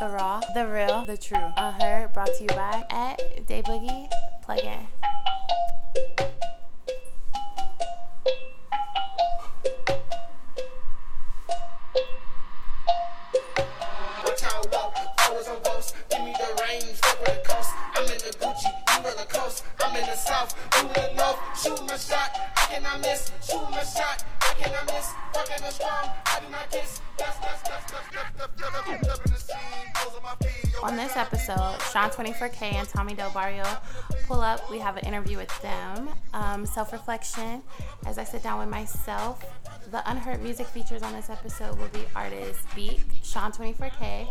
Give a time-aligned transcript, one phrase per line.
[0.00, 1.52] the raw, the real, the true.
[1.58, 4.10] Unheard, brought to you by at Day Boogie.
[4.42, 5.09] Plug in.
[32.20, 33.64] 24K and Tommy Del Barrio
[34.26, 34.70] pull up.
[34.70, 36.10] We have an interview with them.
[36.34, 37.62] Um, Self reflection.
[38.04, 39.42] As I sit down with myself,
[39.90, 44.28] the unheard music features on this episode will be artists Beat, Sean 24K,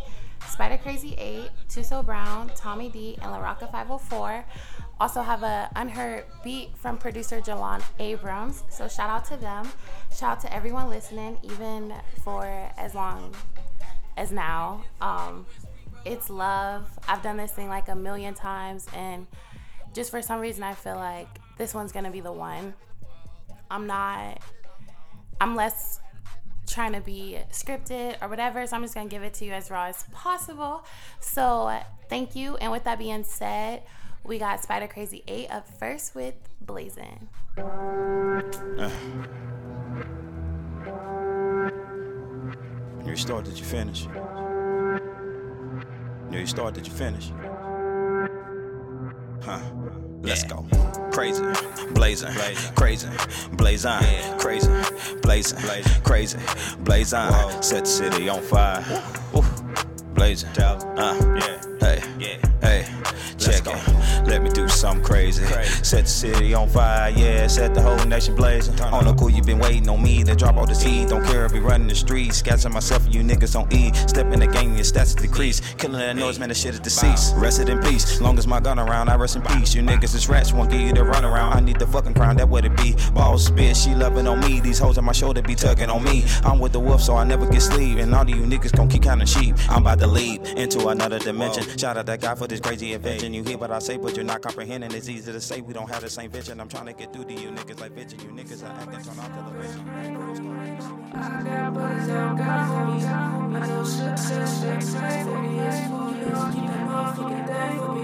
[0.47, 4.45] Spider Crazy 8, Tuso Brown, Tommy D, and LaRocca 504.
[4.99, 8.65] Also have a unheard beat from producer Jelan Abrams.
[8.69, 9.67] So shout out to them.
[10.15, 11.91] Shout out to everyone listening, even
[12.23, 12.45] for
[12.77, 13.33] as long
[14.15, 14.83] as now.
[15.01, 15.47] Um,
[16.05, 16.87] it's love.
[17.07, 19.27] I've done this thing like a million times, and
[19.93, 22.73] just for some reason, I feel like this one's gonna be the one.
[23.71, 24.41] I'm not,
[25.39, 25.99] I'm less
[26.67, 29.69] trying to be scripted or whatever, so I'm just gonna give it to you as
[29.69, 30.85] raw as possible.
[31.19, 32.57] So, thank you.
[32.57, 33.83] And with that being said,
[34.23, 37.29] we got Spider Crazy 8 up first with Blazing.
[43.05, 44.07] You start, did you finish?
[46.31, 47.31] You start, did you finish?
[49.41, 49.59] Huh.
[50.21, 50.65] Let's go.
[51.11, 51.43] Crazy,
[51.93, 52.33] blazing,
[52.75, 53.09] crazy,
[53.53, 53.91] blazing,
[54.37, 54.71] crazy,
[55.21, 55.59] blazing,
[56.03, 56.37] crazy,
[56.79, 57.19] blazing.
[57.61, 58.85] Set the city on fire.
[59.35, 59.43] Ooh.
[60.13, 62.85] Blazing, uh, hey, hey,
[63.37, 64.27] check it.
[64.27, 65.43] Let me do something crazy.
[65.83, 67.47] Set the city on fire, yeah.
[67.47, 68.79] Set the whole nation blazing.
[68.81, 71.09] On the cool, you been waiting on me to drop all the seed.
[71.09, 72.37] Don't care if we running the streets.
[72.37, 73.91] Scatching myself and you niggas on E.
[74.07, 75.61] Step in the game, your stats decrease.
[75.77, 77.35] Killing that noise, man, the shit is deceased.
[77.37, 78.21] Rested in peace.
[78.21, 79.73] Long as my gun around, I rest in peace.
[79.73, 81.53] You niggas is rats, won't give you the run around.
[81.53, 82.95] I need the fucking crown, that what it be.
[83.13, 84.59] Balls spit, she loving on me.
[84.59, 86.25] These hoes on my shoulder be tugging on me.
[86.43, 87.97] I'm with the wolf, so I never get sleep.
[87.97, 89.55] And all of you niggas gon' keep counting sheep.
[89.69, 91.63] I'm about to leap into another dimension.
[91.79, 93.33] Shout out that guy for this crazy invention.
[93.33, 94.91] You hear what I say, but you're not comprehending.
[94.91, 96.59] It's easy to say we don't have the same vision.
[96.59, 98.19] I'm trying to get through to you niggas like vision.
[98.19, 99.87] You niggas are acting on our television.
[101.13, 103.05] I got buddies that got homies.
[103.49, 105.47] My I success, success, 30
[105.87, 106.35] for you.
[107.29, 108.03] Keep that for me.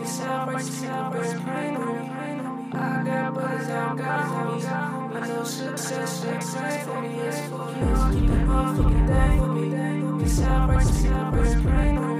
[0.00, 1.98] It's self-righteous, self-righteous, pain me.
[2.70, 3.34] I got
[3.68, 4.62] out, God for me.
[4.64, 5.42] I know
[6.86, 7.26] for you.
[8.86, 9.68] Keep that for me.
[12.06, 12.17] Me.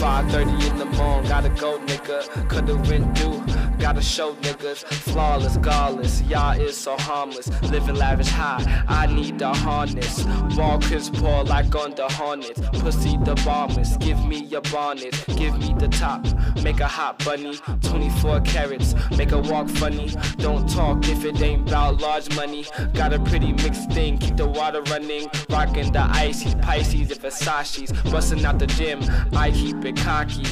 [0.00, 2.48] 5:30 in the morning, gotta go, nigga.
[2.48, 3.42] Cut the rent due,
[3.90, 4.84] gotta show niggas.
[5.10, 7.48] Flawless, godless, y'all is so harmless.
[7.70, 10.22] Living lavish high, I need the harness.
[10.54, 12.60] Ball Chris Paul like on the Hornets.
[12.78, 16.24] Pussy the bombers, give me your bonnet, give me the top.
[16.62, 20.14] Make a hot bunny, 24 carats, make a walk funny.
[20.36, 22.66] Don't talk if it ain't about large money.
[22.94, 25.28] Got a pretty mixed thing, keep the water running.
[25.48, 27.90] Rocking the ices, Pisces, and Versace's.
[28.12, 29.00] Busting out the gym,
[29.32, 30.46] I keep it cocky.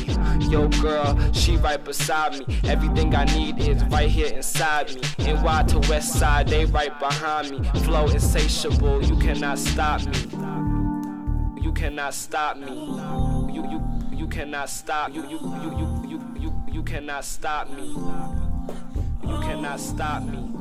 [0.50, 2.58] Yo, girl, she right beside me.
[2.64, 5.02] Everything I need is right here inside me.
[5.18, 7.68] NY to West Side, they right behind me.
[7.80, 11.62] Flow insatiable, you cannot stop me.
[11.62, 12.66] You cannot stop me.
[13.54, 15.14] You you you cannot stop.
[15.14, 17.88] You you you you you you you cannot stop me.
[17.88, 20.57] You cannot stop me.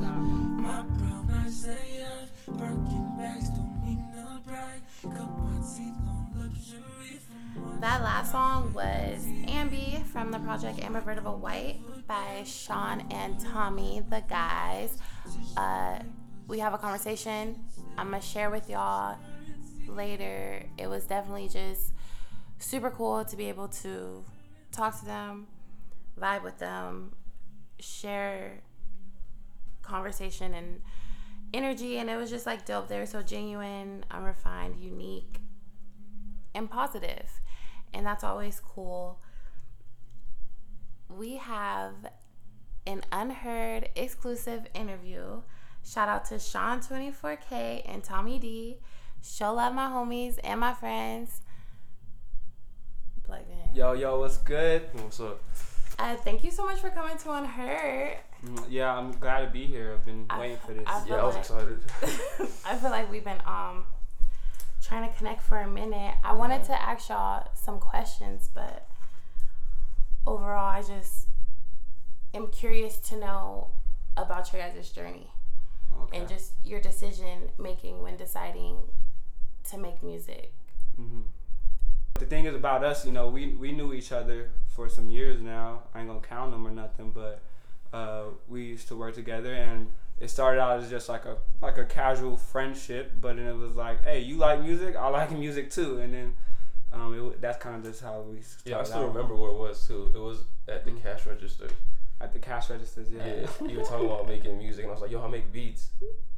[7.80, 14.24] That last song was Ambi from the project Ambivertible White by Sean and Tommy, the
[14.28, 14.98] guys.
[15.56, 16.00] Uh,
[16.48, 17.64] we have a conversation
[17.96, 19.18] I'm gonna share with y'all
[19.88, 20.64] later.
[20.80, 21.94] It was definitely just
[22.58, 24.26] super cool to be able to
[24.72, 25.46] talk to them,
[26.20, 27.12] vibe with them,
[27.80, 28.62] share
[29.84, 30.82] conversation and
[31.54, 32.88] energy, and it was just like dope.
[32.88, 35.42] They were so genuine, unrefined, unique,
[36.56, 37.40] and positive,
[37.94, 39.20] and that's always cool.
[41.10, 41.94] We have
[42.86, 45.42] an unheard exclusive interview.
[45.86, 48.78] Shout out to Sean 24K and Tommy D.
[49.24, 51.42] Show love my homies and my friends.
[53.24, 53.76] Plug in.
[53.76, 54.84] Yo, yo, what's good?
[54.94, 55.42] What's up?
[56.00, 58.18] Uh, thank you so much for coming to Unheard.
[58.46, 59.94] Mm, Yeah, I'm glad to be here.
[59.94, 60.84] I've been I- waiting for this.
[60.86, 61.80] I yeah, I was like- excited.
[62.66, 63.86] I feel like we've been um
[64.88, 66.16] trying to connect for a minute.
[66.24, 68.88] I wanted to ask y'all some questions, but
[70.26, 71.28] overall, I just
[72.34, 73.72] am curious to know
[74.16, 75.28] about your guys' journey
[76.04, 76.20] Okay.
[76.20, 78.78] and just your decision making when deciding
[79.70, 80.54] to make music.
[82.16, 85.42] The thing is about us, you know, we we knew each other for some years
[85.42, 85.84] now.
[85.94, 87.42] I ain't gonna count them or nothing, but
[87.94, 91.78] uh, we used to work together, and it started out as just like a like
[91.78, 93.14] a casual friendship.
[93.22, 96.34] But then it was like, hey, you like music, I like music too, and then
[96.94, 99.14] um, it, that's kind of just how we started Yeah, I still out.
[99.14, 100.12] remember where it was too.
[100.16, 101.68] It was at the cash register.
[102.20, 103.08] at the cash registers.
[103.12, 103.26] Yeah.
[103.26, 105.90] Yeah, you were talking about making music, and I was like, "Yo, I make beats."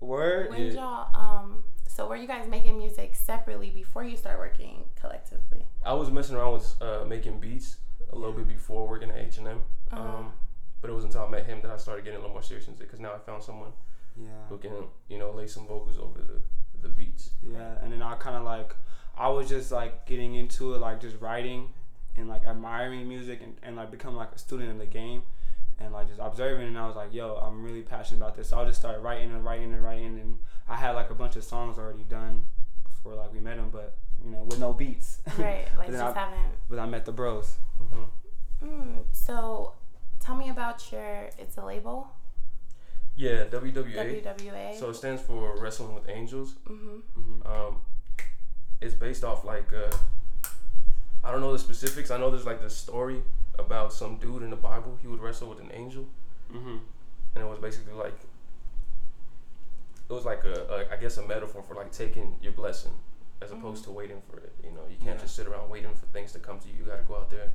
[0.02, 0.50] Word.
[0.50, 5.66] When y'all, um, so were you guys making music separately before you start working collectively?
[5.86, 7.78] I was messing around with uh, making beats
[8.12, 9.62] a little bit before working at H and M.
[10.81, 12.68] But it was until I met him that I started getting a little more serious
[12.68, 12.86] into it.
[12.88, 13.72] Because now I found someone
[14.16, 14.28] Yeah.
[14.50, 14.72] who can,
[15.10, 16.42] you know, lay some vocals over the
[16.81, 17.31] the beats.
[17.44, 18.74] Yeah, and then I kind of like,
[19.18, 21.74] I was just like getting into it, like just writing
[22.16, 25.24] and like admiring music and, and like become like a student in the game
[25.78, 26.68] and like just observing.
[26.70, 28.48] And I was like, yo, I'm really passionate about this.
[28.50, 30.18] So I just started writing and writing and writing.
[30.20, 30.40] And
[30.70, 32.46] I had like a bunch of songs already done
[32.88, 35.20] before like we met him, but you know, with no beats.
[35.38, 36.40] Right, like just I- haven't.
[36.70, 37.58] But I met the bros.
[37.78, 38.04] hmm
[38.64, 39.74] Mm, so,
[40.19, 41.30] tell me about your.
[41.38, 42.07] It's a label,
[43.16, 44.24] Yeah, WWA.
[44.24, 44.77] WWA.
[44.80, 46.56] So it stands for Wrestling with Angels.
[46.68, 47.48] mm-hmm.
[47.48, 47.77] Um,
[48.81, 49.95] it's based off like uh,
[51.24, 52.12] I don't know the specifics.
[52.12, 53.21] I know there's like this story
[53.57, 54.98] about some dude in the Bible.
[55.01, 56.06] He would wrestle with an angel,
[56.54, 56.77] Mm-hmm.
[57.36, 58.18] and it was basically like
[60.10, 62.94] it was like a, a I guess a metaphor for like taking your blessing
[63.42, 64.54] as opposed to waiting for it.
[64.63, 65.21] You know, you can't Yeah.
[65.24, 66.74] just sit around waiting for things to come to you.
[66.80, 67.51] You got to go out there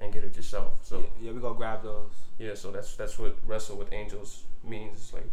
[0.00, 0.72] and get it yourself.
[0.82, 2.12] So yeah, yeah, we go grab those.
[2.38, 4.98] yeah, so that's that's what wrestle with angels means.
[4.98, 5.28] It's like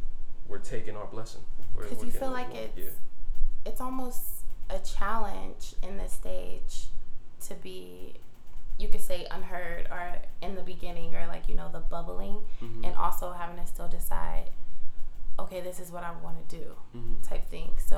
[0.48, 1.42] we're taking our blessing.
[1.78, 2.72] Because you feel like we want.
[2.78, 2.96] it's
[3.66, 4.24] it's almost
[4.70, 6.88] a challenge in this stage
[7.48, 8.16] to be
[8.80, 12.86] you could say unheard or in the beginning or like you know the bubbling Mhm.
[12.86, 14.50] and also having to still decide
[15.40, 17.28] okay this is what i want to do Mhm.
[17.28, 17.98] type thing so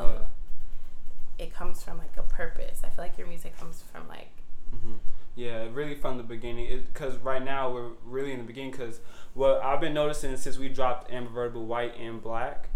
[1.40, 1.46] Yeah.
[1.46, 4.30] it comes from like a purpose i feel like your music comes from like
[4.70, 4.96] hmm
[5.40, 6.84] Yeah, really from the beginning.
[6.94, 8.72] Because right now we're really in the beginning.
[8.72, 9.00] Because
[9.34, 12.68] what I've been noticing since we dropped Ambivertible White and Black,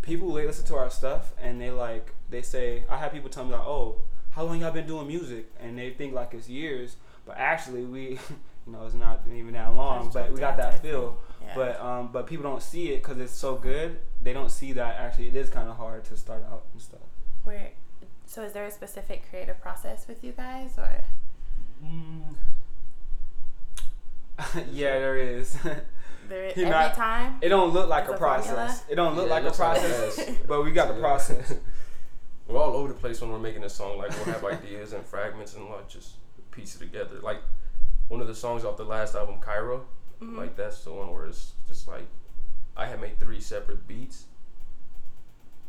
[0.00, 3.44] people they listen to our stuff and they like they say I have people tell
[3.44, 3.96] me like, oh,
[4.30, 5.50] how long y'all been doing music?
[5.58, 6.94] And they think like it's years,
[7.26, 8.02] but actually we,
[8.66, 10.10] you know, it's not even that long.
[10.14, 11.18] But we got that feel.
[11.42, 11.54] Yeah.
[11.56, 13.98] But um, but people don't see it because it's so good.
[14.22, 17.00] They don't see that actually it is kind of hard to start out and stuff.
[17.42, 17.70] where
[18.26, 21.02] so is there a specific creative process with you guys or
[21.84, 22.34] Mm.
[24.72, 25.52] yeah, there is.
[26.28, 28.54] there every not- time It don't look like It's a a formula?
[28.54, 28.84] process.
[28.88, 31.54] It don't look Yeah, like a looks like process, but we got the process.
[32.46, 33.98] We're all over the place when we're making a song.
[33.98, 36.14] Like we'll have ideas and fragments and like just
[36.50, 37.20] piece it together.
[37.22, 37.38] Like
[38.08, 39.84] one of the songs off the last album, Cairo.
[40.22, 40.36] Mhm.
[40.36, 42.06] Like that's the one where it's just like
[42.76, 44.24] I had made three separate beats,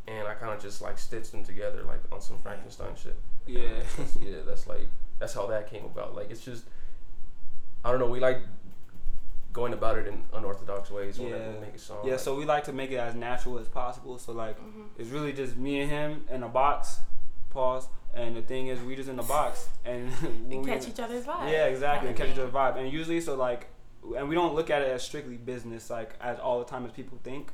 [0.07, 3.17] and I kind of just like stitched them together like on some Frankenstein shit.
[3.47, 3.61] Yeah.
[4.19, 4.87] Yeah, that's like
[5.21, 6.13] that's how that came about.
[6.15, 6.65] Like it's just
[7.85, 8.07] I don't know.
[8.07, 8.39] We like
[9.53, 11.53] going about it in unorthodox ways whenever Yeah.
[11.53, 11.99] we make a song.
[12.03, 14.17] Yeah, Like, so we like to make it as natural as possible.
[14.17, 14.87] So like, Mhm.
[14.97, 16.99] it's really just me and him in a box.
[17.49, 17.87] Pause.
[18.13, 20.09] And the thing is, we just in the box and
[20.49, 22.09] we catch each other's vibe Yeah, exactly.
[22.09, 22.77] And catch each other's vibe.
[22.77, 23.67] And usually, so like,
[24.17, 26.91] and we don't look at it as strictly business, like as all the time as
[26.91, 27.51] people think.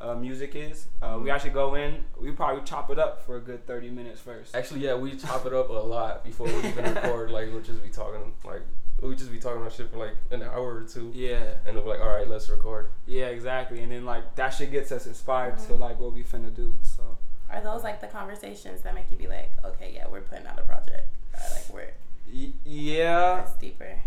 [0.00, 0.86] Uh, music is.
[1.02, 1.34] Uh, We Mhm.
[1.34, 2.04] actually go in.
[2.18, 4.54] We probably chop it up for a good thirty minutes first.
[4.56, 7.30] Actually, yeah, we chop it up a lot before we even record.
[7.30, 8.62] Like we'll just be talking like
[9.02, 11.54] we just be talking about shit for like an hour or two, Yeah.
[11.66, 12.88] and we're like, all right, let's record.
[13.06, 13.82] Yeah, exactly.
[13.82, 15.78] And then like that shit gets us inspired to Mhm.
[15.80, 16.74] like what we finna do.
[16.82, 17.18] So
[17.50, 20.58] Are those like the conversations that make you be like, okay, yeah, we're putting out
[20.58, 21.92] a project, or like we're
[22.32, 24.00] y- yeah, that's deeper?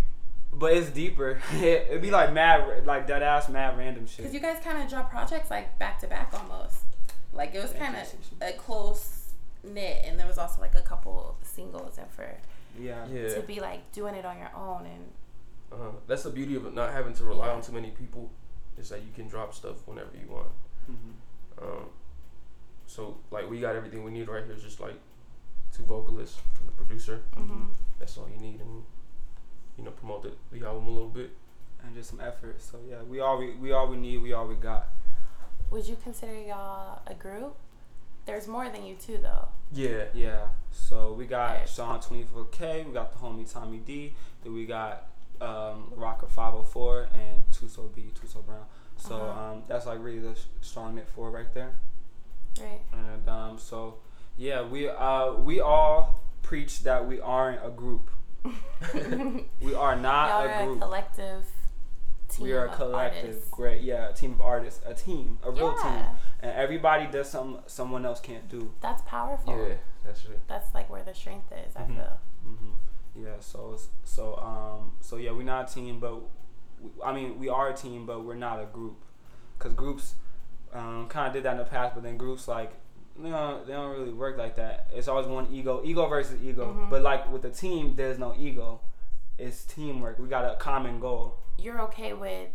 [0.57, 1.41] But it's deeper.
[1.53, 4.17] It'd be like mad, like dead ass mad random shit.
[4.17, 6.79] Because you guys kind of drop projects like back to back almost.
[7.33, 9.31] Like it was kind of a close
[9.63, 12.29] knit, and there was also like a couple singles, and for
[12.79, 13.05] yeah.
[13.07, 15.11] Yeah, to be like doing it on your own and
[15.71, 18.29] uh, that's the beauty of not having to rely on too many people.
[18.77, 20.47] Is that you can drop stuff whenever you want.
[20.89, 21.63] Mhm.
[21.63, 21.85] Um,
[22.87, 24.55] so like we got everything we need right here.
[24.55, 24.95] Just like
[25.75, 27.21] two vocalists and a producer.
[27.35, 27.67] mhm.
[27.99, 28.83] That's all you need, and
[29.77, 31.31] you know promote the, the album a little bit.
[31.85, 32.61] And just some effort.
[32.61, 34.19] So yeah, we all we, we all we need.
[34.21, 34.87] We all we got.
[35.69, 37.55] would you consider y'all a group?
[38.25, 39.49] There's more than you two though.
[39.73, 40.47] Yeah, Yeah.
[40.71, 41.67] So we got Right.
[41.69, 42.85] Sean 24K.
[42.85, 44.13] We got the homie Tommy D.
[44.43, 45.07] Then we got
[45.41, 48.63] um, Rocker 504 and Tuso B, Tuso Brown.
[48.97, 49.51] So Uh-huh.
[49.53, 51.73] um, that's like really the sh- strong knit four right there.
[52.61, 52.79] Right.
[52.93, 53.95] And um, so
[54.37, 58.09] Yeah, we uh we all preach that we aren't a group.
[59.61, 61.45] we are not Y'all a are a collective
[62.29, 62.43] team.
[62.45, 63.49] we are a collective, artists.
[63.49, 66.03] great, yeah, a team of artists, a team, a real team,
[66.41, 68.73] and everybody does something someone else can't do.
[68.81, 69.55] That's powerful.
[69.57, 70.35] Yeah, that's true.
[70.47, 71.75] That's like where the strength is.
[71.75, 71.95] I Mhm.
[71.95, 72.19] feel.
[72.43, 76.15] hmm Yeah, so so um so yeah, we're not a team, but
[76.81, 78.97] we, I mean we are a team, but we're not a group,
[79.57, 80.15] because groups
[80.73, 82.73] um, kind of did that in the past, but then groups like
[83.21, 84.87] you know they don't really work like that.
[84.93, 86.73] It's always one ego, ego versus ego.
[86.73, 86.89] Mhm.
[86.89, 88.81] But like with the team, there's no ego.
[89.37, 90.19] It's teamwork.
[90.19, 91.37] We got a common goal.
[91.57, 92.49] You're okay with,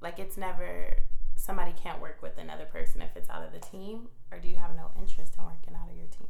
[0.00, 0.96] like, it's never
[1.36, 4.56] somebody can't work with another person if it's out of the team, or do you
[4.56, 6.28] have no interest in working out of your team?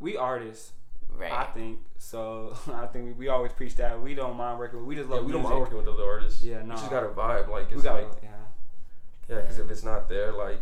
[0.00, 0.72] We artists,
[1.10, 1.32] Right.
[1.32, 1.80] I think.
[1.98, 4.84] So I think we, we always preach that we don't mind working.
[4.86, 5.18] We just love.
[5.18, 6.42] Yeah, love we don't mind working with other artists.
[6.44, 6.76] Yeah, You nah.
[6.76, 7.48] just got a vibe.
[7.48, 8.28] Like, it's We got like, yeah.
[9.28, 10.60] yeah, because if it's not there, like,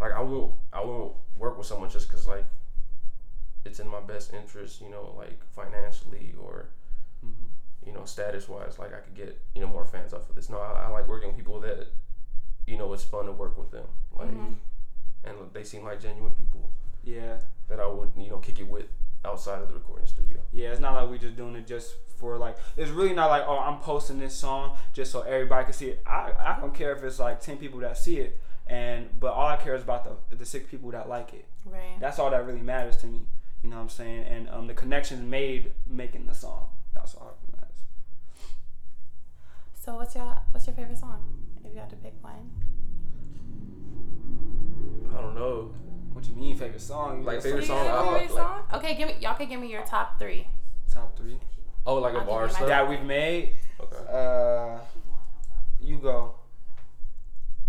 [0.00, 2.44] like I won't, I won't work with someone just because, like,
[3.64, 6.66] it's in my best interest, you know, like financially or,
[7.24, 7.48] Mhm.
[7.84, 8.78] you know, status wise.
[8.78, 10.48] Like, I could get, you know, more fans off of this.
[10.48, 11.88] No, I, I like working with people that,
[12.66, 13.86] you know, it's fun to work with them.
[14.16, 14.54] Like, Mhm.
[15.24, 16.70] and they seem like genuine people
[17.02, 17.38] Yeah.
[17.68, 18.86] that I would, you know, kick it with
[19.24, 20.40] outside of the recording studio.
[20.52, 22.56] Yeah, it's not like we're just doing it just for like.
[22.76, 26.02] It's really not like oh I'm posting this song just so everybody can see it.
[26.06, 29.46] I I don't care if it's like ten people that see it, and but all
[29.46, 31.46] I care is about the the six people that like it.
[31.64, 31.96] Right.
[32.00, 33.20] That's all that really matters to me.
[33.62, 34.24] You know what I'm saying?
[34.24, 36.68] And um the connections made making the song.
[36.94, 37.76] That's all that matters.
[39.74, 41.22] So what's your what's your favorite song?
[41.64, 42.50] If you had to pick one.
[45.16, 45.72] I don't know.
[46.12, 47.20] What you mean favorite song?
[47.20, 49.70] You Like, got favorite song, I- favorite like- Okay, give me y'all could give me
[49.70, 50.46] your top three.
[50.90, 51.38] Top three
[51.86, 52.68] Oh, like a I'll give bar you my stuff.
[52.68, 53.52] that we've made.
[53.80, 53.96] Okay.
[54.10, 54.78] Uh,
[55.80, 56.35] you go.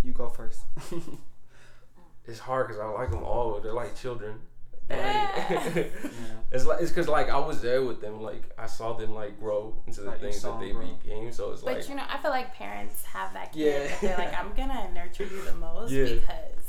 [0.08, 0.62] You go first.
[2.30, 3.60] It's hard because I like them all.
[3.62, 4.40] They're like children.
[4.90, 5.84] Yeah.
[6.52, 8.22] It's like it's because like I was there with them.
[8.22, 10.88] Like I saw them like grow into the Like, things that they grow.
[10.88, 11.32] became.
[11.34, 13.88] So it's But like you know, I feel like parents have that kid Yeah.
[13.88, 16.06] that they're like, I'm gonna nurture you the most Yeah.
[16.16, 16.64] because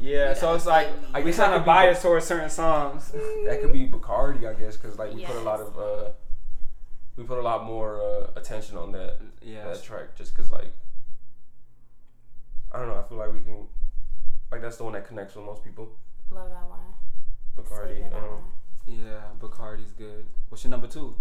[0.00, 2.50] yeah, so it's like I we guess that kind of could be biased towards certain
[2.50, 3.10] songs.
[3.46, 6.10] that could be Bacardi, I guess, because like we put a lot of uh,
[7.16, 10.72] we put a lot more uh, attention on that Yeah, that track just because like
[12.72, 12.98] I don't know.
[12.98, 13.66] I feel like we can
[14.52, 15.90] like that's the one that connects with most people.
[16.30, 16.78] love that one.
[17.56, 17.96] Bacardi.
[17.98, 18.42] Sleep that Um, one.
[18.86, 20.24] Yeah, Bacardi's good.
[20.48, 21.14] What's your number two?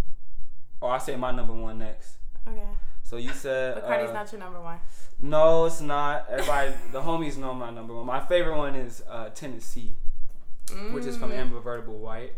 [0.81, 2.17] Oh, I say my number one next.
[2.47, 2.63] Okay.
[3.03, 4.79] So you said Bacardi's uh, not your number one.
[5.21, 6.27] No, it's not.
[6.29, 8.05] Everybody, the homies know my number one.
[8.05, 9.95] My favorite one is uh, Tennessee,
[10.91, 11.41] which is from Mm.
[11.53, 12.33] Invertible White.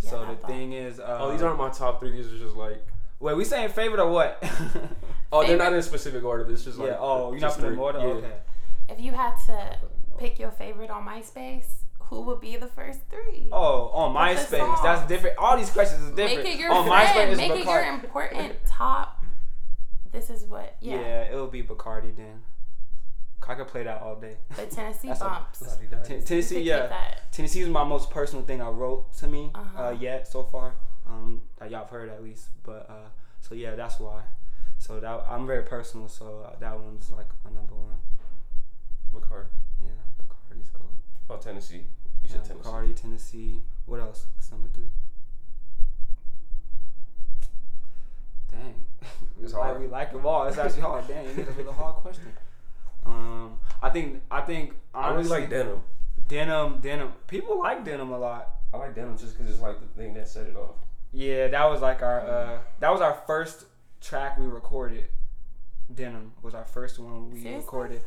[0.00, 2.10] Yeah, so I the thought- thing is, uh, oh, these aren't my top three.
[2.12, 2.84] These are just like
[3.20, 4.38] Wait, we saying favorite or what?
[5.32, 5.76] oh, they're not Favorite?
[5.78, 6.44] in specific order.
[6.44, 6.96] This is just like yeah.
[7.00, 7.82] Oh, you're not just putting three.
[7.82, 7.98] order.
[7.98, 8.04] Yeah.
[8.06, 8.32] Okay.
[8.88, 9.76] If you had to
[10.18, 11.66] pick your favorite on MySpace,
[12.00, 13.48] who would be the first three?
[13.52, 15.36] Oh, on What's MySpace, that's different.
[15.36, 16.44] All these questions is different.
[16.44, 17.08] Make it your on friend.
[17.08, 19.22] MySpace, it's Make it your important top.
[20.12, 20.76] This is what.
[20.80, 20.94] Yeah.
[21.00, 21.22] Yeah.
[21.32, 22.42] it would be Bacardi then.
[23.46, 24.36] I could play that all day.
[24.54, 25.58] But Tennessee That's a- bumps.
[25.60, 25.96] Bloody die.
[26.02, 26.86] Ten- You could Tennessee, yeah.
[26.86, 27.32] that.
[27.32, 29.96] Tennessee is my most personal thing I wrote to me uh Uh-huh.
[29.98, 30.74] yet so far.
[31.08, 32.48] Um, that y'all have heard at least.
[32.62, 33.08] But uh,
[33.40, 34.22] so yeah, that's why.
[34.78, 36.08] So that I'm very personal.
[36.08, 37.98] So uh, that one's like my number one.
[39.14, 39.46] Bacardi.
[39.82, 39.90] Yeah,
[40.22, 40.90] Bacardi's cool.
[41.30, 41.84] Oh, Tennessee.
[42.22, 42.68] You said Yeah, Tennessee.
[42.70, 43.60] Bacardi, Tennessee.
[43.86, 44.26] What else?
[44.36, 44.90] What's number three?
[48.50, 48.74] Dang.
[49.40, 49.80] It's like hard.
[49.80, 50.48] we like them all.
[50.48, 51.06] It's actually hard.
[51.06, 52.24] Dang, it's a really hard question.
[53.06, 55.80] Um, I think I think I really like denim.
[56.26, 56.80] denim.
[56.80, 57.12] Denim.
[57.28, 58.48] People like denim a lot.
[58.74, 60.74] I like denim just because it's like the thing that set it off.
[61.12, 63.64] Yeah, that was like our uh, that was our first
[64.00, 65.04] track we recorded.
[65.94, 67.64] Denim was our first one we Seriously?
[67.64, 68.02] recorded.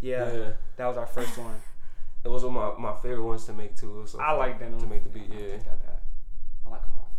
[0.00, 0.52] Yeah, Yeah.
[0.76, 1.60] that was our first one.
[2.24, 4.04] It was one of my, my favorite ones to make too.
[4.06, 4.78] So I like denim.
[4.80, 5.30] to make the beat.
[5.30, 5.52] I Yeah.
[5.56, 6.02] take that.
[6.66, 7.10] I like them all.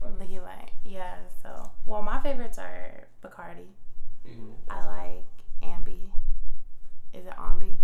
[0.00, 0.26] Fuck it.
[0.26, 1.14] He like yeah.
[1.42, 3.66] So well, my favorites are Bacardi.
[4.28, 4.52] Mhm.
[4.68, 5.24] I like
[5.62, 6.00] Ambi.
[7.14, 7.74] Is it Ambi?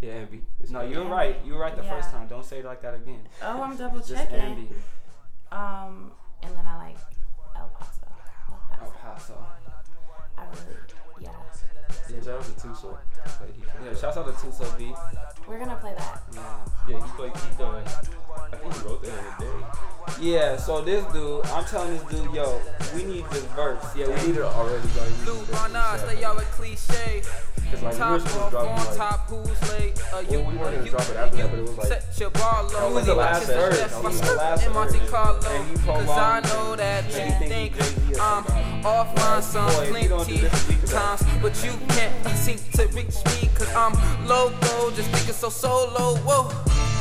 [0.00, 0.40] Yeah, Ambi.
[0.60, 1.36] It's No, you're right.
[1.44, 2.26] You were right the first time.
[2.26, 3.26] Don't say it like that again.
[3.42, 4.38] Oh, I'm double It's just checking.
[4.66, 4.68] Ambi.
[5.50, 6.12] Um,
[6.42, 6.98] and then I like
[7.56, 8.06] El Paso.
[8.80, 9.46] El Paso.
[10.36, 10.78] I really
[11.20, 11.30] yeah.
[12.10, 12.98] Yeah, shout out to Tuso.
[13.84, 14.94] Yeah, shouts out to Tuso B.
[15.48, 16.22] We're gonna play that.
[16.34, 16.64] Yeah.
[16.88, 17.36] Yeah, he played.
[17.36, 17.82] He done.
[17.84, 19.97] I think he wrote that in a day.
[20.20, 22.60] Yeah, so this dude, I'm telling this dude, yo,
[22.94, 23.84] we need this verse.
[23.96, 24.86] Yeah, we need it already.
[24.98, 26.06] Like, we Blue need this bananas, ASAP.
[26.16, 27.22] they all a cliche.
[27.70, 30.00] It's like, top off on like- top, who's late?
[30.12, 32.04] Uh, you, Well, we uh, gonna drop it after that, but it was like- set
[32.18, 32.70] your bar low.
[32.70, 33.78] That was the last verse.
[33.78, 34.98] That was the last in Monte.
[35.08, 35.40] Carlo.
[35.40, 38.82] Cause I know that you think think he Jay-Z or I'm something.
[38.84, 43.48] offline some Boy, you don't do plenty times, but you can't seem to reach me
[43.54, 43.92] cause I'm
[44.26, 46.16] loco, just thinking so solo.
[46.24, 46.50] Whoa.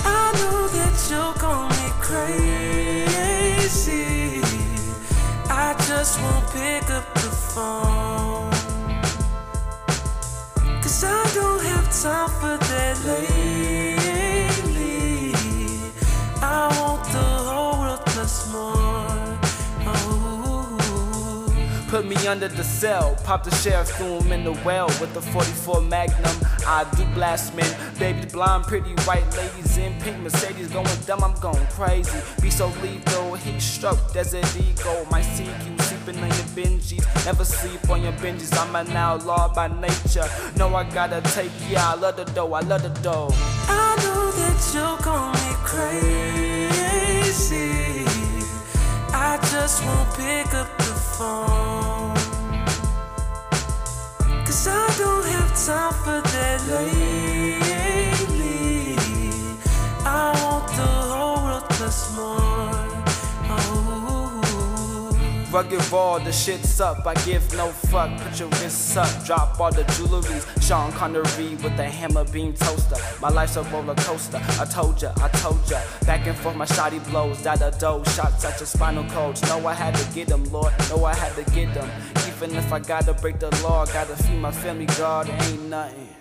[0.07, 3.27] I know that you're gonna crazy.
[5.49, 8.51] I just won't pick up the phone.
[10.81, 13.66] Cause I don't have time for that lately.
[22.07, 25.81] Me under the cell, pop the sheriff, threw him in the well with the 44
[25.81, 26.35] Magnum.
[26.65, 31.39] I do blast men, baby blonde, pretty white ladies in pink Mercedes going dumb, I'm
[31.39, 32.17] going crazy.
[32.41, 35.05] Be so lethal, heat stroke, desert eagle.
[35.11, 38.55] My CQ sleeping on your Benjis, never sleep on your Benjis.
[38.57, 40.27] I'm an outlaw by nature.
[40.57, 43.29] No, I gotta take, yeah, I love the dough, I love the dough.
[43.67, 46.87] I know that you're gonna crazy.
[49.13, 52.13] I just won't pick up the phone.
[54.45, 57.57] Cause I don't have time for that lately.
[60.05, 62.86] I want the whole world plus more.
[65.57, 65.63] Oh.
[65.63, 67.05] Rugged all the shit's up.
[67.07, 68.15] I give no fuck.
[68.21, 70.45] Put your wrists up, drop all the jewelries.
[70.61, 72.97] Sean Connery with a hammer beam toaster.
[73.21, 74.39] My life's a roller coaster.
[74.59, 75.81] I told ya, I told ya.
[76.05, 77.41] Back and forth, my shotty blows.
[77.41, 79.41] That a dough, shots at your spinal colds.
[79.43, 80.73] Know I had to get them, Lord.
[80.89, 81.89] Know I had to get them.
[82.27, 86.16] Even if I gotta break the law, gotta feed my family, God, ain't nothing.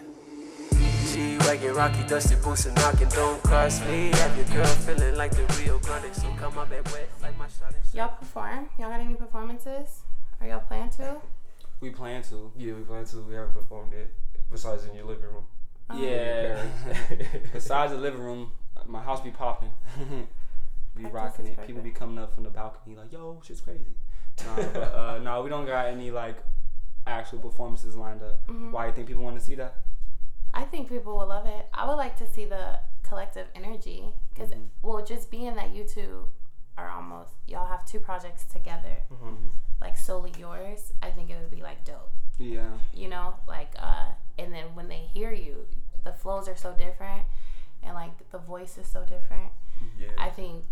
[1.46, 4.10] G-Wagon, Rocky, Dusty Boots and knocking, don't cross me.
[4.14, 7.46] Have your girl feeling like the Rio Grande, so come up and wet like my
[7.46, 7.72] shot.
[7.94, 8.68] Y'all perform?
[8.76, 10.00] Y'all got any performances?
[10.40, 11.18] Are y'all plan to?
[11.80, 12.50] We plan to.
[12.56, 13.18] Yeah, we plan to.
[13.18, 14.12] We haven't performed it
[14.50, 15.44] besides in your living room.
[15.94, 16.66] Yeah.
[17.08, 17.38] Parents.
[17.52, 18.50] Besides the living room,
[18.84, 19.70] my house be popping.
[20.96, 21.64] be Practice rocking is it.
[21.64, 23.94] People be coming up from the balcony like, "Yo, shit's crazy."
[24.44, 26.38] Nah, but uh, no, we don't got any like
[27.06, 28.44] actual performances lined up.
[28.48, 28.72] Mm-hmm.
[28.72, 29.76] Why you think people want to see that?
[30.56, 31.66] I think people will love it.
[31.74, 34.50] I would like to see the collective energy because,
[34.82, 36.24] well, just being that you two
[36.78, 39.02] are almost, y'all have two projects together,
[39.82, 42.10] like solely yours, I think it would be like dope.
[42.38, 42.70] Yeah.
[42.94, 44.06] You know, like, uh,
[44.38, 45.66] and then when they hear you,
[46.04, 47.22] the flows are so different
[47.82, 49.52] and like the voice is so different.
[50.00, 50.08] Yeah.
[50.18, 50.64] I think,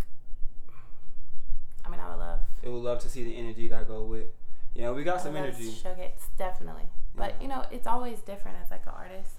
[1.85, 2.41] I mean, I would love.
[2.63, 4.29] It would love to see the energy that go with.
[4.75, 5.71] Yeah, we got I some energy.
[5.71, 6.89] Showcase, definitely.
[7.15, 7.43] But, Yeah.
[7.43, 9.35] you know, it's always different as like an artist.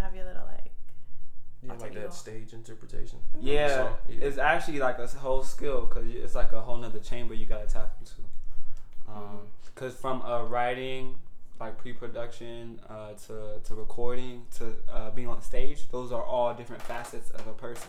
[0.00, 0.16] Mm-hmm.
[0.16, 0.72] You gotta have your little like,
[1.62, 3.18] yeah, like that stage interpretation.
[3.40, 4.24] Yeah, So, yeah.
[4.24, 7.66] it's actually like a whole skill because it's like a whole nother chamber you gotta
[7.66, 8.22] tap into.
[9.08, 9.40] Um,
[9.74, 11.14] Cause from uh, writing,
[11.58, 16.82] like pre-production, uh, to to recording, to uh, being on stage, those are all different
[16.82, 17.88] facets of a person.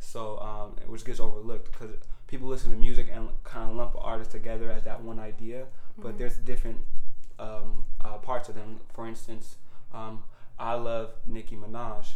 [0.00, 1.90] So um, which gets overlooked because
[2.26, 5.66] people listen to music and kind of lump artists together as that one idea,
[5.96, 6.78] but there's different
[7.38, 8.80] um, uh, parts of them.
[8.94, 9.56] For instance,
[9.92, 10.24] um,
[10.58, 12.06] I love Nicki Minaj.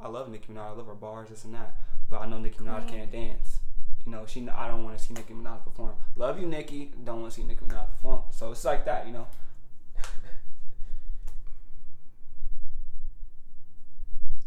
[0.00, 0.66] I love Nicki Minaj.
[0.66, 1.74] I love her bars, this and that.
[2.10, 3.60] But I know Nicki Minaj can't dance.
[4.04, 4.46] You know, she.
[4.48, 5.94] I don't want to see Nicki Minaj perform.
[6.16, 6.92] Love you, Nicki.
[7.04, 8.22] Don't want to see Nicki Minaj perform.
[8.30, 9.26] So it's like that, you know.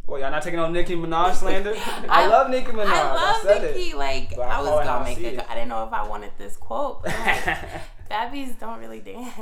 [0.06, 1.74] Well, y'all not taking on Nicki Minaj slander?
[2.10, 2.86] I, love Nicki Minaj.
[2.88, 3.90] I love said Nicki.
[3.90, 3.98] it.
[3.98, 5.34] Like But I I was call it how gonna I make it.
[5.34, 5.46] it.
[5.50, 7.04] I didn't know if I wanted this quote.
[7.04, 7.46] But like,
[8.10, 9.34] Barbies don't really dance,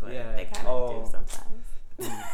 [0.00, 0.32] but Yeah.
[0.34, 1.04] they kind of Oh.
[1.04, 1.64] do sometimes.
[2.00, 2.24] Mm.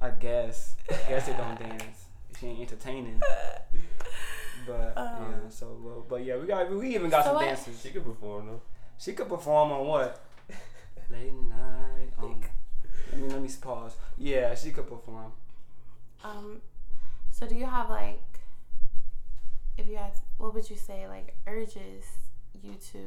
[0.00, 0.76] I guess.
[0.90, 2.04] I guess it don't dance.
[2.38, 3.20] She ain't entertaining.
[4.66, 7.80] But yeah, so well, but yeah, we got we even got So some what- dancers.
[7.80, 8.62] She could perform though.
[8.98, 10.24] She could perform on what?
[11.10, 12.12] Late night.
[12.18, 12.40] Um,
[13.12, 13.96] let me let me pause.
[14.18, 15.32] Yeah, she could perform.
[16.24, 16.60] Um,
[17.30, 18.20] so do you have like,
[19.78, 22.04] if you had, what would you say like urges
[22.62, 22.98] you to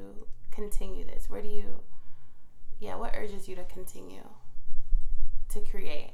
[0.51, 1.29] continue this?
[1.29, 1.79] Where do you,
[2.79, 4.21] yeah, what urges you to continue
[5.49, 6.11] to create?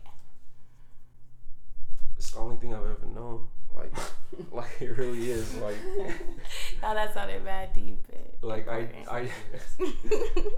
[2.17, 3.47] It's the only thing I've ever known.
[3.75, 3.93] Like,
[4.51, 5.56] like it really is.
[5.56, 5.75] Like,
[6.84, 8.06] Oh, that sounded bad deep.
[8.41, 8.88] but like I.
[9.10, 9.30] I,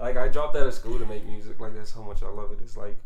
[0.00, 1.60] like I dropped out of school to make music.
[1.60, 2.58] Like that's how much I love it.
[2.62, 2.96] It's like,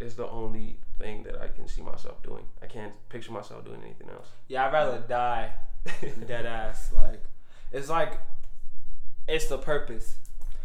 [0.00, 2.44] it's the only thing that I can see myself doing.
[2.62, 4.28] I can't picture myself doing anything else.
[4.48, 5.52] Yeah, I'd rather die
[6.26, 6.92] dead ass.
[6.92, 7.22] Like,
[7.72, 8.20] it's like,
[9.28, 10.16] it's the purpose.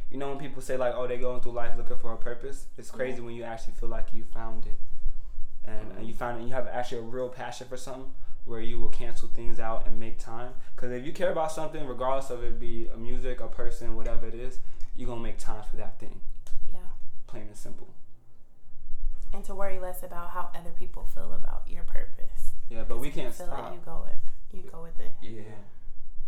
[0.10, 2.66] You know when people say like, oh, they're going through life looking for a purpose.
[2.78, 3.26] It's crazy mm-hmm.
[3.28, 4.78] when you actually feel like you found it,
[5.66, 6.38] and, and you find.
[6.40, 8.12] And you have actually a real passion for something.
[8.46, 10.52] where you will cancel things out and make time.
[10.76, 14.26] Because if you care about something, regardless of it be a music, a person, whatever
[14.28, 14.60] it is,
[14.96, 16.20] you're gonna make time for that thing.
[16.74, 16.80] Yeah.
[17.28, 17.90] Plain and simple.
[19.34, 22.52] And to worry less about how other people feel about your purpose.
[22.70, 23.72] Yeah, but we can't feel stop.
[23.72, 24.58] it, you go it.
[24.58, 25.14] You go with it.
[25.22, 25.44] Yeah.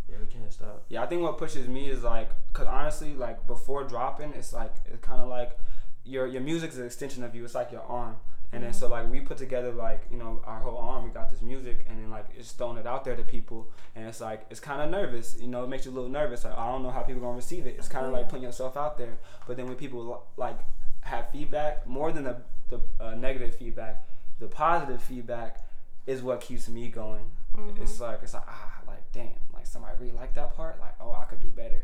[0.09, 0.85] Yeah, we can't stop.
[0.89, 4.75] Yeah, I think what pushes me is like, cause honestly, like before dropping, it's like
[4.85, 5.57] it's kind of like
[6.05, 7.43] your your music is an extension of you.
[7.43, 8.17] It's like your arm,
[8.53, 11.03] and then so like we put together like you know our whole arm.
[11.03, 14.07] We got this music, and then like it's throwing it out there to people, and
[14.07, 15.37] it's like it's kind of nervous.
[15.39, 16.43] You know, it makes you a little nervous.
[16.43, 17.75] Like I don't know how people gonna receive it.
[17.77, 19.17] It's kind of like putting yourself out there.
[19.47, 20.59] But then when people like
[21.01, 22.37] have feedback, more than the
[22.69, 24.05] the uh, negative feedback,
[24.39, 25.67] the positive feedback
[26.05, 27.31] is what keeps me going.
[27.79, 31.13] It's like it's like ah like damn like somebody really like that part like oh
[31.13, 31.83] I could do better.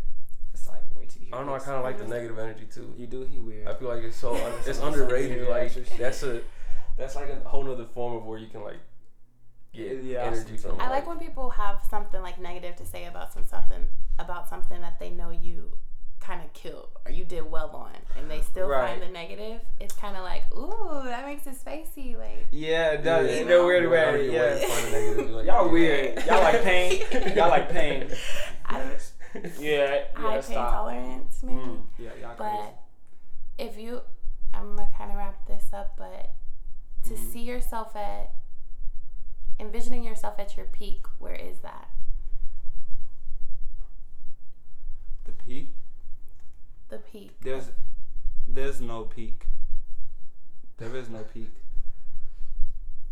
[0.53, 1.53] It's like wait till you hear I don't know.
[1.53, 2.93] I kind of like the negative energy too.
[2.97, 3.67] You do he weird.
[3.67, 5.47] I feel like it's so un- it's underrated.
[5.47, 6.41] Like that's a
[6.99, 8.77] that's like a whole nother form of where you can like
[9.73, 10.67] get Yeah, energy see.
[10.67, 10.79] from.
[10.79, 13.88] I like when people have something like negative to say about some something
[14.19, 15.71] about something that they know you
[16.19, 18.89] kind of killed or you did well on, and they still Right.
[18.89, 19.62] find the negative.
[19.79, 22.17] It's kind of like, ooh, that makes it spicy.
[22.17, 23.41] Like, yeah, it does Yeah.
[23.43, 24.29] in a weird Yeah, way.
[24.29, 26.25] Yeah, ways to find a negative, like, y'all weird.
[26.25, 27.01] Y'all like pain.
[27.38, 28.12] Y'all like pain.
[28.65, 28.79] I
[29.33, 30.31] don't, Yeah, high yeah.
[30.33, 30.71] pain Stop.
[30.73, 31.57] tolerance, maybe.
[31.59, 32.57] Mm, yeah, y'all crazy.
[32.57, 32.75] But
[33.57, 34.01] if you,
[34.53, 36.31] I'm gonna kind of wrap this up, but
[37.03, 37.31] to Mm-hmm.
[37.31, 38.33] see yourself at,
[39.59, 41.89] envisioning yourself at your peak, where is that?
[45.25, 45.69] The peak.
[46.89, 47.31] The peak.
[47.41, 47.71] There's
[48.47, 49.45] there's no peak.
[50.77, 51.51] There is no peak.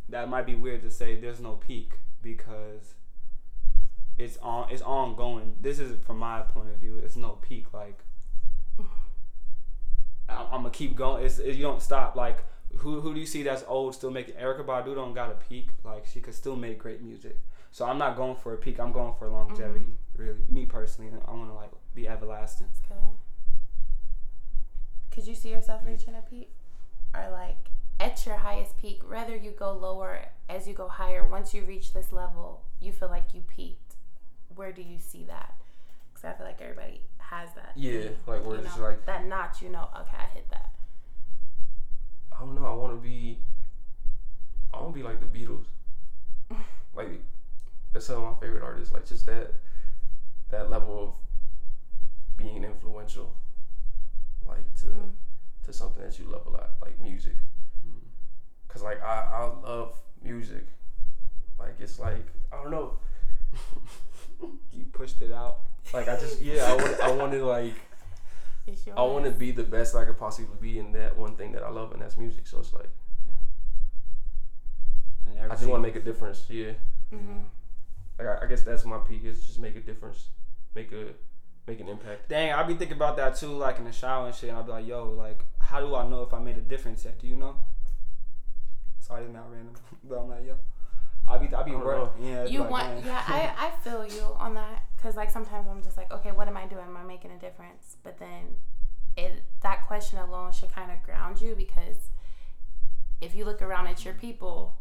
[0.09, 1.91] That might be weird to say there's no peak
[2.23, 2.93] because
[4.17, 5.55] it's on it's ongoing.
[5.61, 6.97] This is from my point of view.
[7.03, 7.71] It's no peak.
[7.73, 7.99] Like
[8.79, 8.85] I'm,
[10.29, 11.23] I'm gonna keep going.
[11.25, 12.15] It's it, you don't stop.
[12.15, 12.43] Like
[12.77, 14.35] who who do you see that's old still making?
[14.35, 15.69] Erykah Badu don't got a peak.
[15.83, 17.39] Like she could still make great music.
[17.71, 18.79] So I'm not going for a peak.
[18.79, 19.85] I'm going for longevity.
[19.85, 20.21] Mm-hmm.
[20.21, 22.67] Really, me personally, I want to like be everlasting.
[22.87, 22.97] Good.
[25.11, 26.51] Could you see yourself reaching a peak?
[27.13, 31.53] Or like at your highest peak, rather you go lower as you go higher, once
[31.53, 33.95] you reach this level, you feel like you peaked.
[34.55, 35.55] Where do you see that?
[36.13, 37.73] Because I feel like everybody has that.
[37.75, 40.71] Yeah, like where you it's know, like that notch, you know, okay, I hit that.
[42.37, 42.65] I don't know.
[42.65, 43.39] I want to be.
[44.73, 45.65] I want to be like the Beatles.
[46.95, 47.09] like
[47.93, 48.93] that's some of my favorite artists.
[48.93, 49.53] Like just that
[50.49, 51.13] that level of
[52.37, 53.33] being influential,
[54.45, 55.09] like to mm.
[55.65, 57.35] to something that you love a lot, like music.
[57.87, 58.01] Mm.
[58.67, 60.67] Cause like I I love music.
[61.59, 62.97] Like it's like I don't know.
[64.71, 65.61] You pushed it out.
[65.91, 67.73] Like I just yeah I want I want to like
[68.67, 68.97] It's yours.
[68.97, 71.63] I want to be the best I could possibly be in that one thing that
[71.63, 72.45] I love and that's music.
[72.47, 72.89] So it's like
[75.27, 76.45] And I just want to make a difference.
[76.49, 76.71] Yeah.
[77.13, 77.43] Mhm.
[78.19, 80.29] Like I, I guess that's my peak is just make a difference,
[80.75, 81.13] make a
[81.67, 82.29] make an impact.
[82.29, 84.49] Dang, I be thinking about that too, like in the shower and shit.
[84.49, 87.05] And I'll be like, yo, like, how do I know if I made a difference
[87.05, 87.19] yet?
[87.19, 87.55] Do you know?
[88.99, 90.55] Sorry, it's not random, but I'm like, yo,
[91.27, 92.25] I be, I be I don't working.
[92.25, 93.03] Yeah, it'd be You like, want, man.
[93.05, 94.83] yeah, I, I feel you on that.
[94.97, 96.83] Because, like, sometimes I'm just like, okay, what am I doing?
[96.85, 97.97] Am I making a difference?
[98.03, 98.55] But then
[99.17, 102.09] it that question alone should kind of ground you because
[103.19, 104.75] if you look around at your people,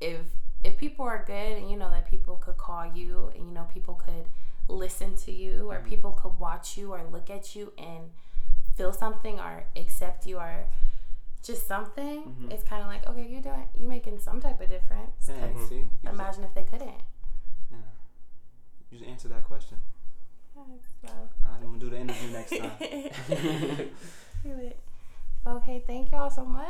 [0.00, 0.20] if
[0.62, 3.66] if people are good and you know that people could call you and you know
[3.72, 4.28] people could
[4.68, 8.10] listen to you or people could watch you or look at you and
[8.76, 10.64] feel something or accept you or
[11.42, 15.28] just something, it's kind of like okay, you're doing, you're making some type of difference.
[15.28, 15.34] Yeah,
[15.70, 17.02] you Imagine if they couldn't.
[18.90, 19.78] You just answer that question.
[20.54, 20.66] Well,
[21.52, 22.70] I'm gonna do the interview next time.
[24.44, 24.78] do it.
[25.46, 26.64] Okay, thank y'all so much.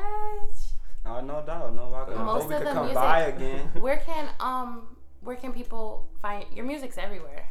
[1.06, 1.92] Oh, no doubt, no.
[1.92, 3.70] I, I Most we of could the come music- by again.
[3.78, 7.44] Where can um where can people find your music's everywhere?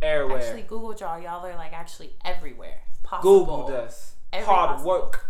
[0.00, 0.38] Everywhere.
[0.38, 2.82] Actually, Google Draw, y'all are like actually everywhere.
[3.02, 3.44] Possible.
[3.44, 4.14] Googled us.
[4.32, 4.88] Every Hard possible.
[4.88, 5.26] work.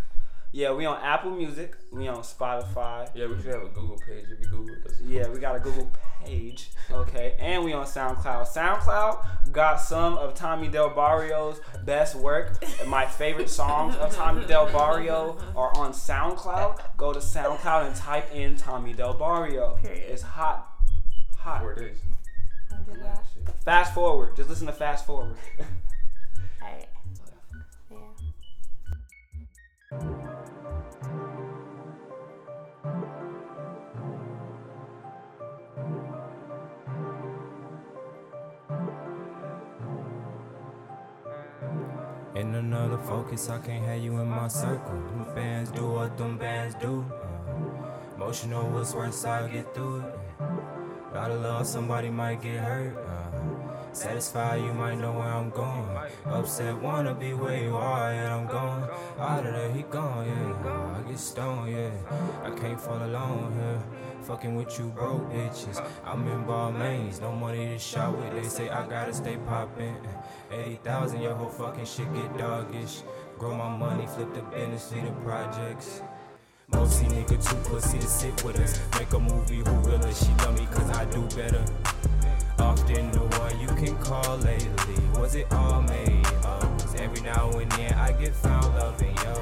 [0.52, 1.76] Yeah, we on Apple Music.
[1.92, 3.10] We on Spotify.
[3.14, 5.00] Yeah, we should have a Google page if you Google us.
[5.04, 5.90] Yeah, we got a Google
[6.24, 6.70] page.
[6.90, 8.48] Okay, and we on SoundCloud.
[8.48, 12.64] SoundCloud got some of Tommy Del Barrio's best work.
[12.86, 16.80] My favorite songs of Tommy Del Barrio are on SoundCloud.
[16.96, 19.78] Go to SoundCloud and type in Tommy Del Barrio.
[19.82, 20.10] Period.
[20.10, 20.68] It's hot,
[21.38, 21.60] hot.
[21.60, 21.98] Four days.
[22.72, 23.24] I'll do that.
[23.64, 24.36] Fast forward.
[24.36, 25.36] Just listen to fast forward.
[29.88, 29.98] In
[42.34, 44.92] another focus, I can't have you in my circle.
[44.92, 47.06] Them bands do what them bands do.
[47.08, 50.14] Uh, emotional was worse, I get through it.
[51.14, 52.96] Of love, somebody might get hurt.
[52.98, 53.25] Uh,
[53.96, 55.88] Satisfied, you might know where I'm going.
[56.26, 58.90] Upset, wanna be where you are, and I'm gone.
[59.18, 60.98] Out of there, he gone, yeah.
[60.98, 61.90] I get stoned, yeah.
[62.44, 63.80] I can't fall alone here.
[64.20, 65.82] Fucking with you broke bitches.
[66.04, 68.34] I'm in ball lanes, no money to shop with.
[68.34, 69.96] They say I gotta stay poppin'.
[70.52, 73.00] 80,000, your whole fucking shit get doggish.
[73.38, 76.02] Grow my money, flip the business, see the projects.
[76.68, 78.78] Mostly nigga too pussy to sit with us.
[78.98, 80.12] Make a movie, who realer?
[80.12, 81.64] She love me cause I do better.
[82.58, 84.96] Often the one you can call lately.
[85.20, 86.64] Was it all made up?
[86.98, 89.36] Every now and then I get found loving you.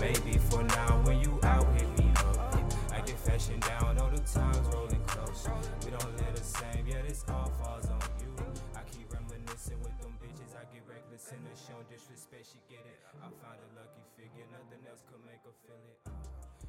[0.00, 2.72] Maybe for now when you out hit me up.
[2.92, 5.48] I get fashion down, all the times rolling close.
[5.84, 8.30] We don't live the same, yeah, this all falls on you.
[8.76, 10.54] I keep reminiscing with them bitches.
[10.54, 12.98] I get reckless in the show, disrespect, she get it.
[13.18, 15.98] I found a lucky figure, nothing else could make her feel it.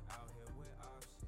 [0.09, 1.22] Out here with options,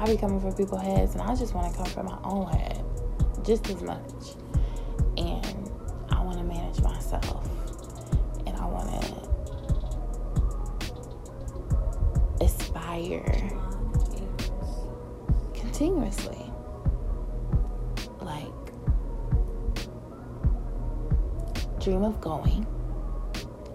[0.00, 2.50] I be coming for people's heads, and I just want to come for my own
[2.50, 2.82] head
[3.44, 4.34] just as much.
[5.18, 5.70] And
[6.08, 7.46] I want to manage myself,
[8.46, 9.00] and I want to
[12.42, 13.50] aspire
[15.52, 16.50] continuously.
[18.22, 18.46] Like,
[21.78, 22.66] dream of going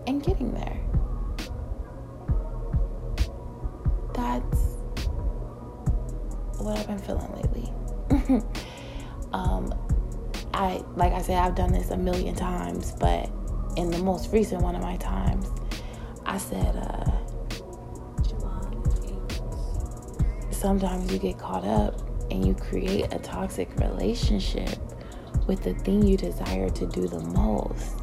[0.08, 0.80] and getting there.
[11.26, 13.32] Said, I've done this a million times, but
[13.78, 15.50] in the most recent one of my times,
[16.24, 17.12] I said, uh,
[20.52, 24.70] sometimes you get caught up and you create a toxic relationship
[25.48, 27.96] with the thing you desire to do the most.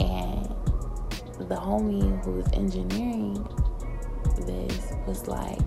[0.00, 0.46] And
[1.50, 3.46] the homie who was engineering
[4.46, 5.58] this was like,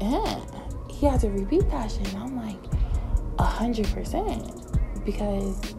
[0.00, 0.40] yeah,
[0.88, 2.12] he had to repeat that shit.
[2.12, 2.29] And I'm
[3.40, 5.04] like, a hundred percent.
[5.04, 5.74] Because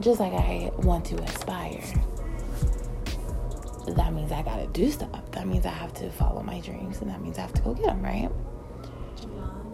[0.00, 1.82] just like I want to aspire,
[3.88, 5.30] that means I gotta do stuff.
[5.32, 7.74] That means I have to follow my dreams and that means I have to go
[7.74, 8.30] get them, right?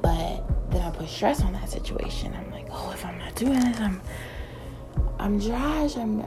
[0.02, 2.35] But then I put stress on that situation.
[2.35, 4.00] I'm like, oh, if I'm not doing this, I'm
[5.18, 6.26] I'm trash, I'm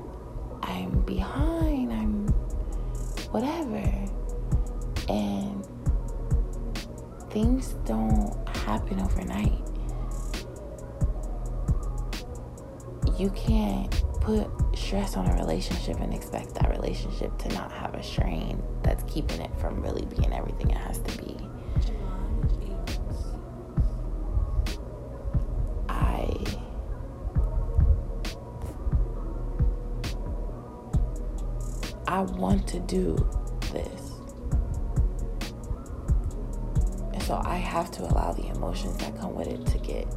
[0.63, 2.27] I'm behind, I'm
[3.31, 3.83] whatever.
[5.07, 5.65] And
[7.29, 9.61] things don't happen overnight.
[13.17, 18.03] You can't put stress on a relationship and expect that relationship to not have a
[18.03, 21.37] strain that's keeping it from really being everything it has to be.
[25.87, 26.43] I
[32.07, 33.15] I want to do
[37.25, 40.07] so I have to allow the emotions that come with it to get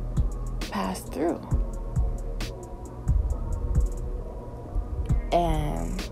[0.70, 1.40] passed through.
[5.32, 6.10] And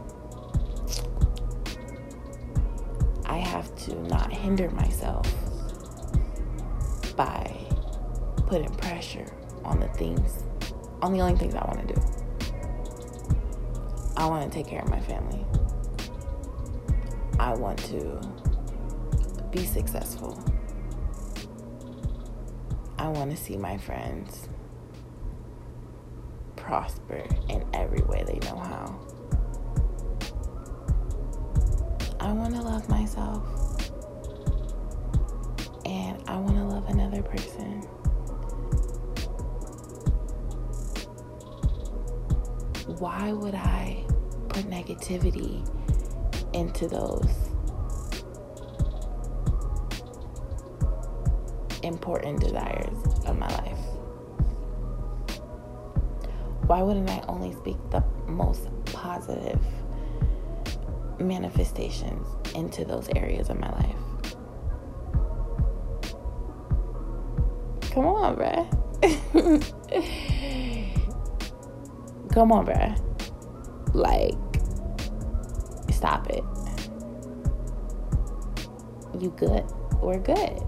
[3.27, 5.31] I have to not hinder myself
[7.15, 7.55] by
[8.47, 9.27] putting pressure
[9.65, 10.45] on the things,
[11.03, 12.01] on the only things I want to do.
[14.17, 15.45] I want to take care of my family.
[17.39, 18.19] I want to
[19.51, 20.46] be successful.
[23.07, 24.49] I want to see my friends
[26.57, 28.99] prosper in every way they know how.
[32.19, 33.47] I want to love myself.
[35.85, 37.83] And I want to love another person.
[42.99, 44.05] Why would I
[44.49, 45.65] put negativity
[46.55, 47.46] into those
[52.07, 53.79] important desires of my life?
[56.69, 59.59] Why wouldn't I only speak the most positive
[61.19, 63.97] manifestations into those areas of my life?
[67.91, 68.71] Come on, bruh.
[72.33, 72.97] Come on, bruh.
[73.95, 74.35] Like,
[75.93, 76.45] stop it.
[79.21, 79.65] You good?
[80.01, 80.66] We're good.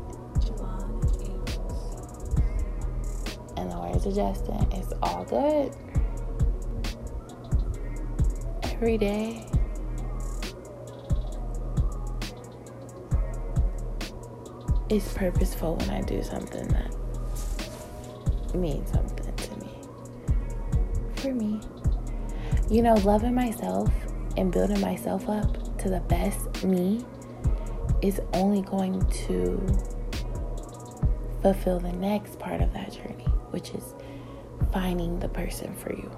[4.04, 5.74] Justin, it's all good.
[8.62, 9.48] Every day.
[14.90, 16.94] it's purposeful when I do something that
[18.54, 19.70] means something to me.
[21.16, 21.60] For me.
[22.70, 23.90] You know, loving myself
[24.36, 27.04] and building myself up to the best me
[28.02, 29.60] is only going to
[31.42, 33.07] fulfill the next part of that journey,
[33.50, 33.94] which is
[34.72, 36.10] finding the person for you.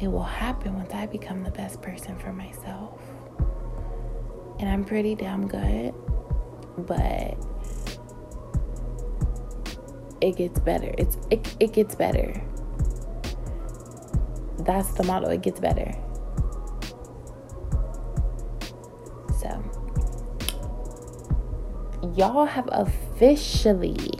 [0.00, 3.00] It will happen once I become the best person for myself.
[4.58, 5.94] And I'm pretty damn good,
[6.78, 7.36] but
[10.20, 10.94] it gets better.
[10.96, 12.42] It's it, it gets better.
[14.58, 15.28] That's the motto.
[15.30, 15.94] It gets better.
[19.38, 19.62] So,
[22.14, 24.10] y'all have officially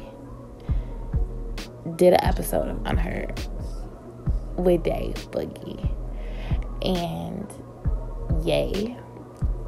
[2.00, 3.38] did an episode of Unheard
[4.56, 5.86] with Dave Boogie.
[6.82, 7.46] And
[8.42, 8.96] yay.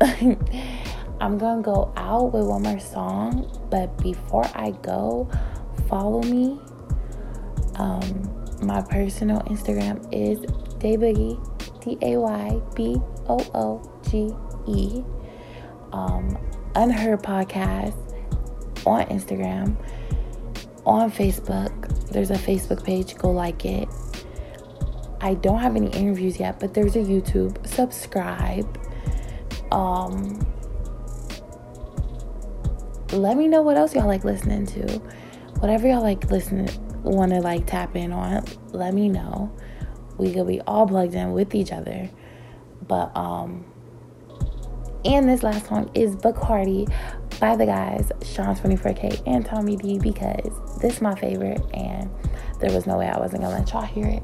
[1.21, 5.31] I'm gonna go out with one more song, but before I go,
[5.91, 6.59] follow me.
[7.75, 8.31] Um,
[8.63, 10.39] my personal Instagram is
[10.79, 11.37] Daybooge,
[11.85, 12.97] D A Y B
[13.29, 14.35] O O G
[14.67, 15.05] E.
[15.93, 16.39] Um,
[16.77, 17.95] Unheard Podcast
[18.87, 19.77] on Instagram,
[20.87, 21.82] on Facebook.
[22.13, 23.89] There's a Facebook page, go like it.
[25.21, 27.67] I don't have any interviews yet, but there's a YouTube.
[27.67, 28.79] Subscribe.
[29.71, 30.45] Um,
[33.13, 34.99] let me know what else y'all like listening to.
[35.61, 36.69] Whatever y'all like listening,
[37.03, 39.53] want to like tap in on, let me know.
[40.19, 42.11] We could be all plugged in with each other.
[42.87, 43.65] But um,
[45.05, 46.93] and this last song is Bacardi
[47.43, 52.09] by the guys Sean 24K and Tommy D because this is my favorite and
[52.61, 54.23] there was no way I wasn't gonna let y'all hear it.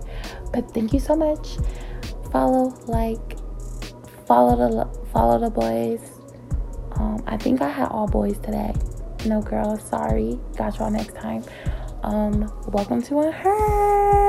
[0.53, 1.57] But thank you so much.
[2.31, 3.37] Follow, like,
[4.25, 6.01] follow the follow the boys.
[6.93, 8.73] Um, I think I had all boys today.
[9.27, 10.39] No girls, sorry.
[10.57, 11.43] Got y'all next time.
[12.05, 14.28] Um, welcome to Unheard.